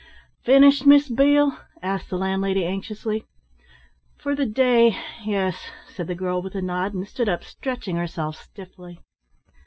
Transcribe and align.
"Finished, 0.43 0.87
Miss 0.87 1.07
Beale?" 1.09 1.59
asked 1.83 2.09
the 2.09 2.17
landlady 2.17 2.65
anxiously. 2.65 3.27
"For 4.17 4.33
the 4.33 4.47
day, 4.47 4.97
yes," 5.23 5.67
said 5.89 6.07
the 6.07 6.15
girl 6.15 6.41
with 6.41 6.55
a 6.55 6.61
nod, 6.63 6.95
and 6.95 7.07
stood 7.07 7.29
up 7.29 7.43
stretching 7.43 7.97
herself 7.97 8.35
stiffly. 8.35 8.99